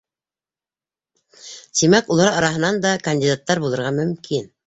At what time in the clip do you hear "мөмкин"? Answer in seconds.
4.01-4.53